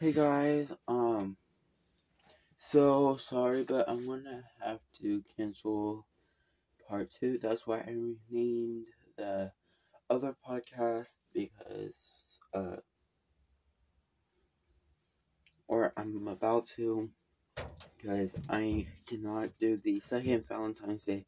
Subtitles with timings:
[0.00, 1.36] Hey guys, um,
[2.56, 6.06] so sorry, but I'm gonna have to cancel
[6.88, 7.36] part two.
[7.36, 8.86] That's why I renamed
[9.18, 9.52] the
[10.08, 12.76] other podcast because, uh,
[15.68, 17.10] or I'm about to,
[17.98, 21.26] because I cannot do the second Valentine's Day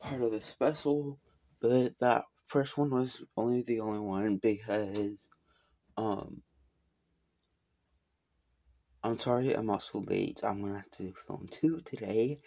[0.00, 1.18] part of the special,
[1.60, 5.28] but that first one was only the only one because,
[5.96, 6.42] um,
[9.08, 10.40] I'm sorry I'm also late.
[10.44, 12.40] I'm gonna have to film two today.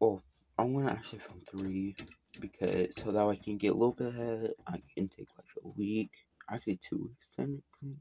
[0.00, 0.22] Well,
[0.56, 1.96] I'm gonna actually film three
[2.40, 4.52] because so that I can get a little bit ahead.
[4.66, 6.12] I can take like a week,
[6.50, 7.98] actually two weeks technically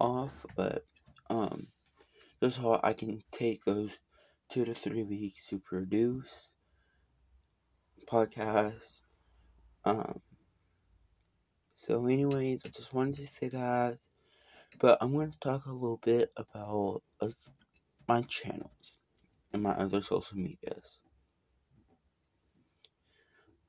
[0.00, 0.84] off, but
[1.30, 1.68] um,
[2.42, 4.00] just so I can take those
[4.50, 6.52] two to three weeks to produce
[8.10, 9.02] podcast.
[9.84, 10.20] Um.
[11.76, 13.98] So, anyways, I just wanted to say that,
[14.78, 17.28] but I'm going to talk a little bit about uh,
[18.06, 18.98] my channels
[19.52, 20.98] and my other social medias.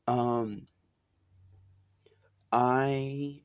[0.08, 0.68] Um,
[2.52, 3.42] I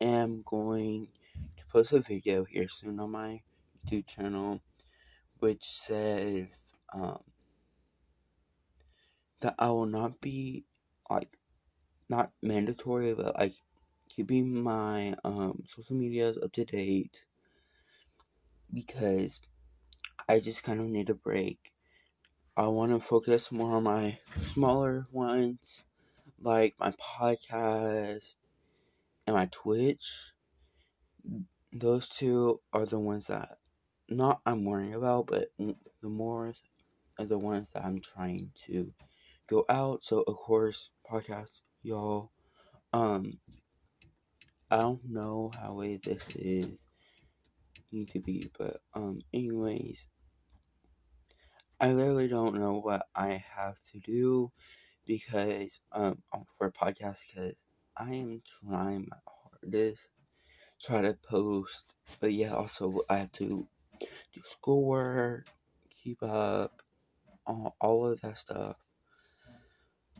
[0.00, 1.08] am going
[1.56, 3.40] to post a video here soon on my
[3.86, 4.60] YouTube channel,
[5.38, 7.20] which says um,
[9.40, 10.64] that I will not be
[11.10, 11.30] like
[12.08, 13.54] not mandatory, but like
[14.10, 17.24] keeping my um, social medias up to date
[18.74, 19.40] because
[20.28, 21.72] I just kind of need a break.
[22.56, 24.18] I want to focus more on my
[24.52, 25.84] smaller ones,
[26.40, 28.36] like my podcast
[29.26, 30.32] and my Twitch.
[31.72, 33.58] Those two are the ones that
[34.08, 36.52] not I'm worrying about, but the more
[37.18, 38.92] are the ones that I'm trying to
[39.46, 40.04] go out.
[40.04, 42.32] So of course, podcast, y'all.
[42.92, 43.38] Um,
[44.70, 46.88] I don't know how way this is
[47.92, 50.08] need to be, but um, anyways,
[51.80, 54.50] I literally don't know what I have to do
[55.06, 56.22] because um
[56.58, 57.56] for a podcast because
[57.96, 60.10] I am trying my hardest
[60.82, 63.68] try to post, but yeah, also I have to
[64.34, 65.48] do schoolwork,
[65.90, 66.82] keep up,
[67.46, 68.76] all, all of that stuff.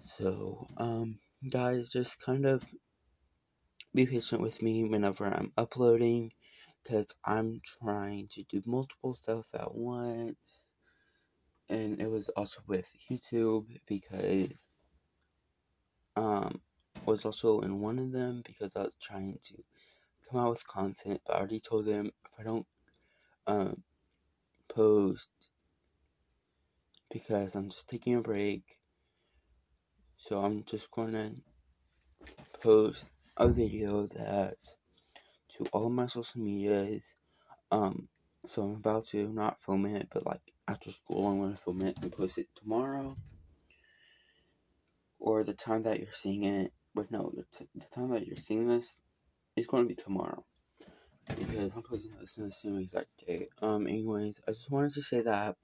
[0.04, 2.62] So, um, guys, just kind of
[3.94, 6.32] be patient with me whenever I'm uploading
[6.82, 10.66] because I'm trying to do multiple stuff at once.
[11.68, 14.68] And it was also with YouTube because
[16.16, 16.60] um
[17.06, 19.54] was also in one of them because I was trying to
[20.28, 22.66] come out with content, but I already told them if I don't
[23.46, 23.82] um
[24.68, 25.28] post
[27.12, 28.62] because I'm just taking a break.
[30.18, 31.32] So I'm just gonna
[32.60, 33.04] post
[33.36, 34.56] a video that
[35.56, 37.16] to all my social medias.
[37.70, 38.08] Um,
[38.46, 41.96] so I'm about to not film it, but like after school, I'm gonna film it
[42.02, 43.16] and post it tomorrow,
[45.18, 46.72] or the time that you're seeing it.
[46.94, 48.96] But no, the, the time that you're seeing this
[49.56, 50.44] is going to be tomorrow
[51.36, 53.48] because I'm posting this in the same exact day.
[53.62, 55.56] Um, anyways, I just wanted to say that.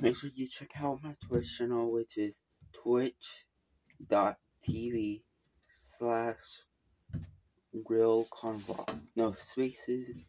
[0.00, 2.38] Make sure you check out my Twitch channel, which is
[2.72, 3.34] twitch.tv
[6.00, 6.62] slash
[7.86, 9.10] Real Convlogs.
[9.16, 10.24] No spaces,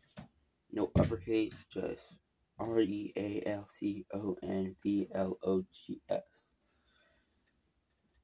[0.69, 2.17] no uppercase, just
[2.59, 6.51] R E A L C O N V L O G S.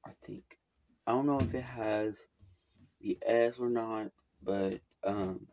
[0.05, 0.59] I think.
[1.07, 2.25] I don't know if it has
[2.99, 4.11] the S or not,
[4.43, 5.47] but um,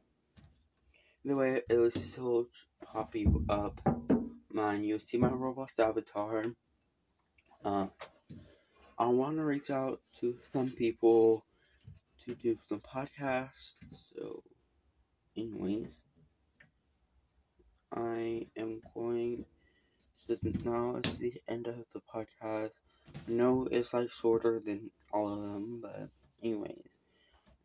[1.25, 2.49] the way it was still
[2.85, 3.81] popping up.
[4.51, 6.45] Mine, you see my Roblox avatar.
[7.65, 7.87] Uh,
[8.99, 11.45] I want to reach out to some people
[12.25, 13.75] to do some podcasts.
[13.93, 14.43] So,
[15.37, 16.05] anyways,
[17.93, 19.45] I am going.
[20.65, 22.71] Now it's the end of the podcast.
[23.29, 26.09] No, it's like shorter than all of them, but
[26.43, 26.89] anyways,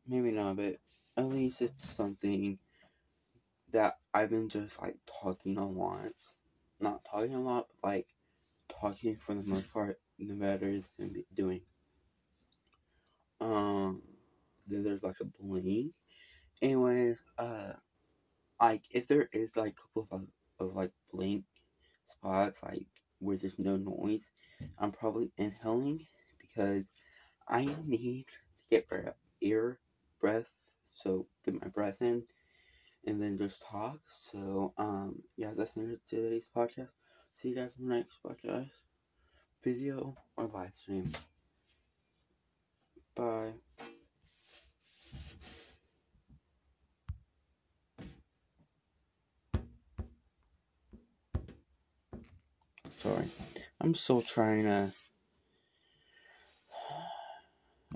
[0.05, 0.57] maybe not.
[0.57, 0.75] But
[1.15, 2.59] at least it's something
[3.71, 6.11] that I've been just like talking a lot.
[6.81, 8.07] Not talking a lot, but like
[8.67, 11.61] talking for the most part, the better than doing.
[13.41, 14.01] Um,
[14.69, 15.93] then there's like a blank.
[16.61, 17.73] Anyways, uh,
[18.61, 20.27] like if there is like a couple of,
[20.59, 21.43] of like blink
[22.03, 22.85] spots, like
[23.19, 24.29] where there's no noise,
[24.79, 26.05] I'm probably inhaling
[26.39, 26.91] because
[27.47, 28.25] I need
[28.57, 28.85] to get
[29.41, 29.79] air,
[30.19, 30.51] breath,
[30.85, 32.23] so get my breath in,
[33.05, 33.99] and then just talk.
[34.07, 36.89] So, um, yeah, that's end of today's podcast.
[37.35, 38.69] See you guys in the next podcast,
[39.63, 41.05] video, or live stream.
[43.15, 43.68] Bye.
[52.99, 53.31] Sorry.
[53.81, 54.93] I'm still trying to